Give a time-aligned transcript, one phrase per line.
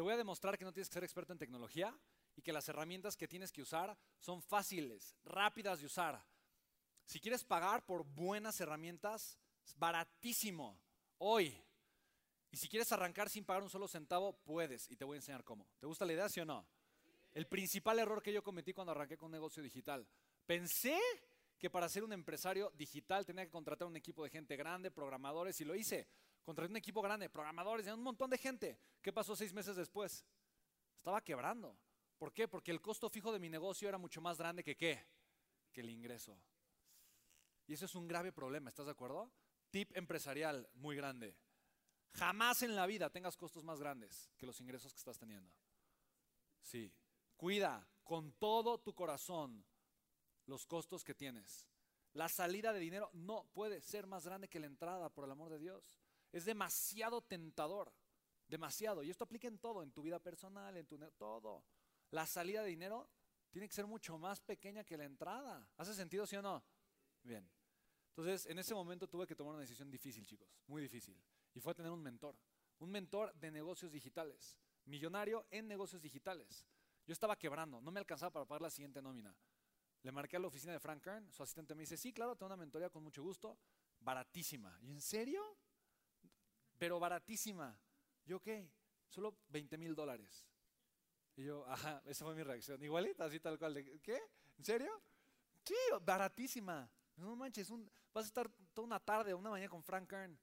[0.00, 1.94] te voy a demostrar que no tienes que ser experto en tecnología
[2.34, 6.24] y que las herramientas que tienes que usar son fáciles, rápidas de usar.
[7.04, 10.80] Si quieres pagar por buenas herramientas, es baratísimo.
[11.18, 11.54] Hoy.
[12.50, 14.90] Y si quieres arrancar sin pagar un solo centavo, puedes.
[14.90, 15.68] Y te voy a enseñar cómo.
[15.78, 16.66] ¿Te gusta la idea, sí o no?
[17.32, 20.08] El principal error que yo cometí cuando arranqué con un negocio digital.
[20.46, 20.98] Pensé
[21.58, 25.60] que para ser un empresario digital tenía que contratar un equipo de gente grande, programadores,
[25.60, 26.08] y lo hice.
[26.42, 28.78] Contraté un equipo grande, programadores, un montón de gente.
[29.02, 30.24] ¿Qué pasó seis meses después?
[30.96, 31.76] Estaba quebrando.
[32.18, 32.48] ¿Por qué?
[32.48, 35.06] Porque el costo fijo de mi negocio era mucho más grande que qué?
[35.72, 36.38] Que el ingreso.
[37.66, 39.30] Y eso es un grave problema, ¿estás de acuerdo?
[39.70, 41.36] Tip empresarial muy grande.
[42.14, 45.54] Jamás en la vida tengas costos más grandes que los ingresos que estás teniendo.
[46.60, 46.92] Sí.
[47.36, 49.64] Cuida con todo tu corazón
[50.46, 51.66] los costos que tienes.
[52.12, 55.48] La salida de dinero no puede ser más grande que la entrada, por el amor
[55.48, 55.99] de Dios.
[56.32, 57.92] Es demasiado tentador,
[58.46, 59.02] demasiado.
[59.02, 61.64] Y esto aplica en todo, en tu vida personal, en tu todo.
[62.10, 63.08] La salida de dinero
[63.50, 65.68] tiene que ser mucho más pequeña que la entrada.
[65.76, 66.62] ¿Hace sentido, sí o no?
[67.22, 67.48] Bien.
[68.10, 71.20] Entonces, en ese momento tuve que tomar una decisión difícil, chicos, muy difícil.
[71.54, 72.36] Y fue tener un mentor,
[72.78, 76.66] un mentor de negocios digitales, millonario en negocios digitales.
[77.06, 79.34] Yo estaba quebrando, no me alcanzaba para pagar la siguiente nómina.
[80.02, 82.46] Le marqué a la oficina de Frank Kern, su asistente me dice, sí, claro, tengo
[82.46, 83.58] una mentoría con mucho gusto,
[84.00, 84.78] baratísima.
[84.82, 85.42] ¿Y en serio?
[86.80, 87.78] Pero baratísima.
[88.24, 88.66] ¿Yo qué?
[89.06, 90.48] Solo 20 mil dólares.
[91.36, 92.82] Y yo, ajá, esa fue mi reacción.
[92.82, 93.74] Igualita, así tal cual.
[94.02, 94.18] ¿Qué?
[94.56, 94.90] ¿En serio?
[95.62, 96.90] Sí, baratísima.
[97.16, 97.70] No manches,
[98.14, 100.38] vas a estar toda una tarde una mañana con Frank Kern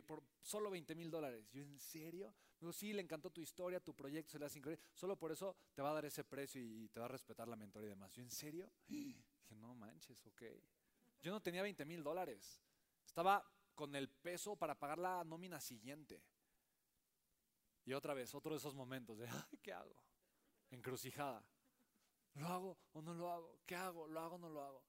[0.00, 1.50] por solo 20 mil dólares.
[1.50, 2.32] Yo, ¿en serio?
[2.60, 4.62] Digo, sí, le encantó tu historia, tu proyecto, se le hace.
[4.94, 7.56] Solo por eso te va a dar ese precio y, te va a respetar la
[7.56, 8.14] mentoría y demás.
[8.14, 8.70] Yo, ¿en serio?
[8.86, 10.42] Dije, no manches, ok.
[11.20, 12.62] Yo no tenía 20 mil dólares.
[13.04, 13.44] Estaba
[13.80, 16.22] con el peso para pagar la nómina siguiente.
[17.86, 19.26] Y otra vez, otro de esos momentos de,
[19.62, 19.96] ¿qué hago?
[20.70, 21.42] Encrucijada.
[22.34, 23.58] ¿Lo hago o no lo hago?
[23.64, 24.06] ¿Qué hago?
[24.06, 24.84] ¿Lo hago o no lo hago?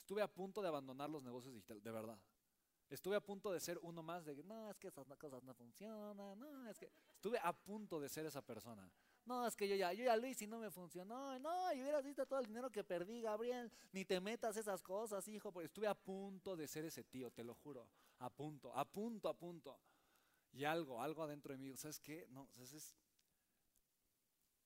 [0.00, 2.18] Estuve a punto de abandonar los negocios digitales, de verdad.
[2.90, 6.36] Estuve a punto de ser uno más de, no, es que esas cosas no funcionan,
[6.36, 6.90] no, es que...
[7.14, 8.90] Estuve a punto de ser esa persona.
[9.26, 11.38] No, es que yo ya, yo ya lo hice y no me funcionó.
[11.38, 13.72] No, y hubieras visto todo el dinero que perdí, Gabriel.
[13.92, 15.50] Ni te metas esas cosas, hijo.
[15.50, 17.88] Porque estuve a punto de ser ese tío, te lo juro.
[18.18, 19.80] A punto, a punto, a punto.
[20.52, 22.26] Y algo, algo adentro de mí, ¿sabes qué?
[22.30, 22.94] No, es,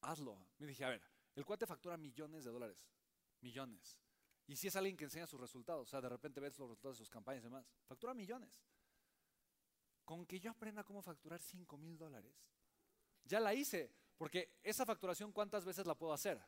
[0.00, 0.46] hazlo.
[0.58, 1.02] Me dije, a ver,
[1.34, 2.88] el cuate factura millones de dólares.
[3.40, 3.98] Millones.
[4.46, 6.96] Y si es alguien que enseña sus resultados, o sea, de repente ves los resultados
[6.96, 8.62] de sus campañas y demás, factura millones.
[10.04, 12.34] Con que yo aprenda cómo facturar 5 mil dólares,
[13.24, 16.40] ya la hice, porque esa facturación, ¿cuántas veces la puedo hacer?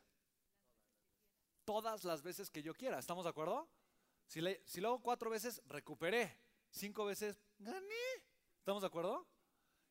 [1.65, 3.69] Todas las veces que yo quiera, ¿estamos de acuerdo?
[4.25, 6.39] Si, le, si lo hago cuatro veces, recuperé.
[6.71, 7.95] Cinco veces, gané.
[8.59, 9.27] ¿Estamos de acuerdo?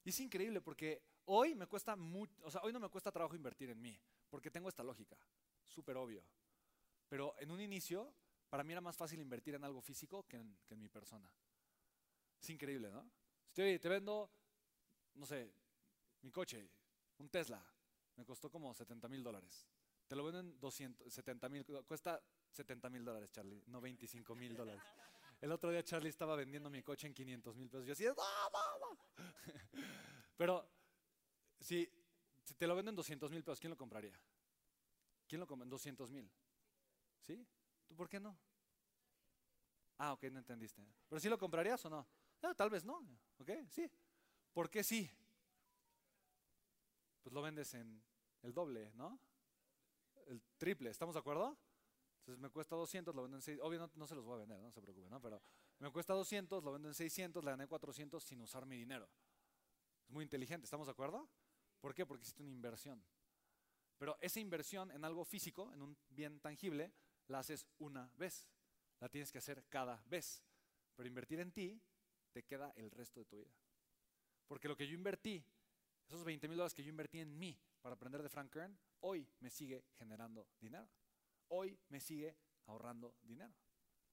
[0.04, 3.34] Y es increíble porque hoy me cuesta mucho, o sea, hoy no me cuesta trabajo
[3.34, 4.00] invertir en mí,
[4.30, 5.18] porque tengo esta lógica,
[5.64, 6.24] súper obvio.
[7.08, 8.14] Pero en un inicio,
[8.48, 11.30] para mí era más fácil invertir en algo físico que en, mi persona.
[12.40, 13.10] Es increíble, ¿no?
[13.48, 14.30] Estoy, te vendo,
[15.14, 15.52] no sé,
[16.22, 16.70] mi coche,
[17.18, 17.64] un Tesla,
[18.16, 19.68] me costó como 70 mil dólares.
[20.06, 22.20] Te lo vendo en 200, 70 mil, cuesta
[22.52, 24.82] 70 mil dólares, Charlie, no 25 mil dólares.
[25.40, 27.86] El otro día Charlie estaba vendiendo mi coche en 500 mil pesos.
[27.86, 28.04] Yo así,
[30.36, 30.68] Pero
[31.60, 31.88] si,
[32.56, 34.18] te lo vendo en 200 mil pesos, ¿quién lo compraría?
[35.28, 36.28] ¿Quién lo compra en 200 mil?
[37.20, 37.46] ¿Sí?
[37.86, 38.36] ¿Tú por qué no?
[39.98, 40.82] Ah, ok, no entendiste.
[41.08, 42.06] ¿Pero sí lo comprarías o no?
[42.42, 43.06] Ah, tal vez no.
[43.38, 43.50] ¿Ok?
[43.68, 43.90] Sí.
[44.52, 45.10] ¿Por qué sí?
[47.28, 48.02] Pues lo vendes en
[48.40, 49.20] el doble, ¿no?
[50.28, 51.58] El triple, ¿estamos de acuerdo?
[52.20, 53.68] Entonces me cuesta 200, lo vendo en 600.
[53.68, 55.20] Obvio no, se los voy a vender, no se preocupen, ¿no?
[55.20, 55.42] Pero
[55.78, 59.10] me cuesta 200, lo vendo en 600, le gané 400 sin usar mi dinero.
[60.04, 61.28] Es muy inteligente, ¿estamos de acuerdo?
[61.82, 62.06] ¿Por qué?
[62.06, 63.04] Porque hiciste una inversión.
[63.98, 66.94] Pero esa inversión en algo físico, en un bien tangible,
[67.26, 68.48] la haces una vez.
[69.00, 70.42] La tienes que hacer cada vez.
[70.96, 71.78] Pero invertir en ti
[72.32, 73.52] te queda el resto de tu vida.
[74.46, 75.44] Porque lo que yo invertí,
[76.08, 79.28] esos 20 mil dólares que yo invertí en mí para aprender de Frank Kern, hoy
[79.40, 80.88] me sigue generando dinero.
[81.48, 82.36] Hoy me sigue
[82.66, 83.54] ahorrando dinero.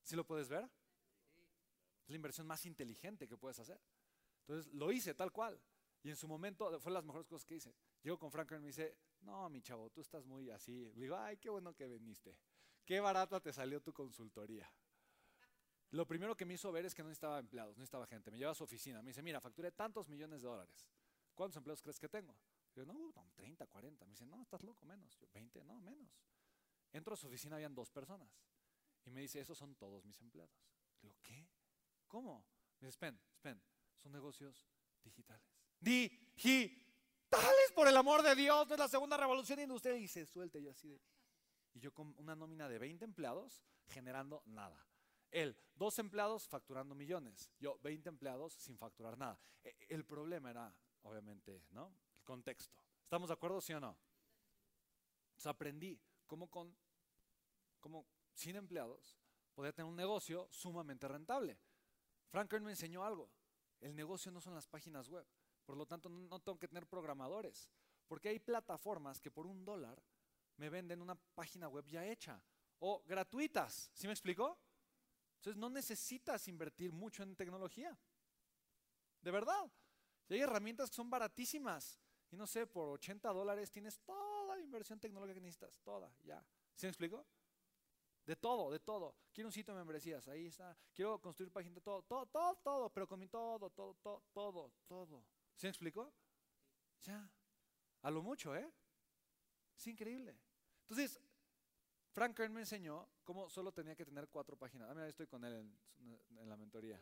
[0.03, 0.63] ¿Sí lo puedes ver?
[2.03, 3.79] Es la inversión más inteligente que puedes hacer.
[4.41, 5.59] Entonces lo hice tal cual.
[6.03, 7.75] Y en su momento fue las mejores cosas que hice.
[8.03, 10.91] Llego con Frank Kern y me dice, no, mi chavo, tú estás muy así.
[10.93, 12.37] Le digo, ay, qué bueno que viniste
[12.85, 14.71] qué barata te salió tu consultoría.
[15.91, 18.31] Lo primero que me hizo ver es que no necesitaba empleados, no necesitaba gente.
[18.31, 20.89] Me lleva a su oficina, me dice, mira, facturé tantos millones de dólares.
[21.35, 22.35] ¿Cuántos empleados crees que tengo?
[22.73, 24.05] Yo, no, 30, 40.
[24.05, 25.17] Me dice, no, estás loco, menos.
[25.19, 26.09] Yo, 20, no, menos.
[26.91, 28.29] Entro a su oficina, habían dos personas.
[29.05, 30.55] Y me dice, esos son todos mis empleados.
[31.01, 31.47] Le digo, ¿qué?
[32.07, 32.45] ¿Cómo?
[32.79, 33.61] Me dice, Spen, Spen,
[33.97, 34.67] son negocios
[35.03, 35.47] digitales.
[35.79, 36.85] ¡Digitales!
[37.75, 39.97] por el amor de Dios, no es la segunda revolución industrial.
[39.97, 41.01] Y se suelta yo así de...
[41.73, 44.87] Y yo con una nómina de 20 empleados generando nada.
[45.29, 47.51] Él, dos empleados facturando millones.
[47.59, 49.37] Yo, 20 empleados sin facturar nada.
[49.61, 50.73] E, el problema era,
[51.05, 51.93] obviamente, ¿no?
[52.17, 52.75] El contexto.
[53.03, 53.97] ¿Estamos de acuerdo, sí o no?
[55.29, 56.75] Entonces aprendí cómo con,
[57.79, 59.17] cómo sin empleados
[59.53, 61.57] podía tener un negocio sumamente rentable.
[62.27, 63.29] Frank Kern me enseñó algo.
[63.79, 65.25] El negocio no son las páginas web.
[65.65, 67.69] Por lo tanto, no tengo que tener programadores.
[68.07, 70.01] Porque hay plataformas que por un dólar
[70.57, 72.43] me venden una página web ya hecha.
[72.79, 73.91] O gratuitas.
[73.93, 74.57] ¿Sí me explicó?
[75.37, 77.97] Entonces no necesitas invertir mucho en tecnología.
[79.21, 79.71] De verdad.
[80.27, 81.99] Y hay herramientas que son baratísimas.
[82.31, 85.79] Y no sé, por 80 dólares tienes toda la inversión tecnológica que necesitas.
[85.81, 86.43] Toda, ya.
[86.75, 87.25] ¿Sí me explico?
[88.25, 89.15] De todo, de todo.
[89.31, 90.75] Quiero un sitio de membresías, ahí está.
[90.93, 95.25] Quiero construir páginas, todo, todo, todo, todo, pero con todo, todo, todo, todo, todo.
[95.55, 96.11] ¿Sí me explico?
[97.03, 97.29] Ya.
[98.01, 98.71] A lo mucho, ¿eh?
[99.77, 100.35] Es increíble.
[100.81, 101.21] Entonces,
[102.11, 104.89] Frank Kern me enseñó cómo solo tenía que tener cuatro páginas.
[104.89, 105.69] Ah, mira, estoy con él
[105.99, 106.99] en, la mentoría.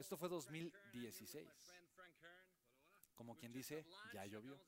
[0.00, 1.46] Esto fue 2016.
[3.14, 4.58] Como quien dice, ya llovió.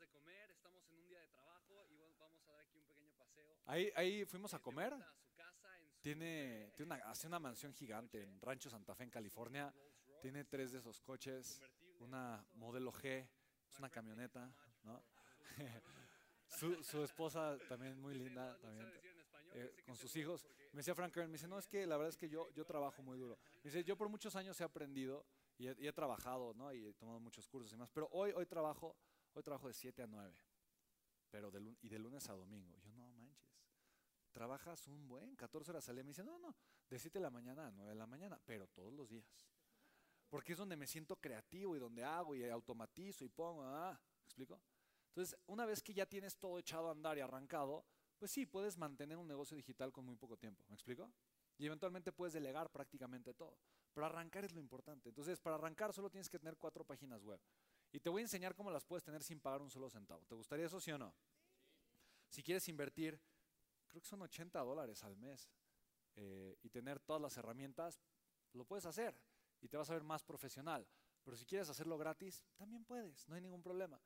[3.64, 4.94] Ahí, ahí fuimos a comer.
[6.02, 9.75] Tiene, tiene una, hace una mansión gigante en Rancho Santa Fe, en California.
[10.20, 11.62] Tiene tres de esos coches,
[12.00, 13.26] una modelo G,
[13.70, 15.02] es una camioneta, ¿no?
[16.46, 18.91] su, su, esposa también muy linda, también,
[19.92, 20.46] con sus hijos.
[20.72, 23.02] Me decía Frank me dice, no, es que la verdad es que yo, yo trabajo
[23.02, 23.38] muy duro.
[23.56, 25.26] Me dice, yo por muchos años he aprendido
[25.58, 26.72] y he, trabajado, ¿no?
[26.72, 28.96] Y he tomado muchos cursos y más, pero hoy, hoy trabajo,
[29.34, 30.34] hoy trabajo de 7 a 9,
[31.30, 32.78] pero de, y de lunes a domingo.
[32.78, 33.52] Yo no manches
[34.30, 36.04] trabajas un buen, 14 horas al día.
[36.04, 36.56] Me dice, no, no,
[36.88, 39.26] de 7 de la mañana a 9 de la mañana, pero todos los días.
[40.30, 44.24] Porque es donde me siento creativo y donde hago y automatizo y pongo, ah, ¿me
[44.24, 44.58] explico?
[45.08, 47.84] Entonces, una vez que ya tienes todo echado a andar y arrancado,
[48.22, 51.10] pues sí, puedes mantener un negocio digital con muy poco tiempo, ¿me explico?
[51.58, 53.58] Y eventualmente puedes delegar prácticamente todo.
[53.92, 55.08] Pero arrancar es lo importante.
[55.08, 57.40] Entonces, para arrancar solo tienes que tener cuatro páginas web.
[57.90, 60.24] Y te voy a enseñar cómo las puedes tener sin pagar un solo centavo.
[60.26, 61.12] ¿Te gustaría eso, sí o no?
[62.28, 63.20] Si quieres invertir
[63.88, 65.50] creo que son 80 dólares al mes,
[66.14, 68.00] eh, y tener todas las herramientas,
[68.52, 69.18] lo puedes hacer
[69.60, 70.86] y te vas a ver más profesional.
[71.25, 74.00] Pero si quieres hacerlo gratis, también puedes, no hay ningún problema.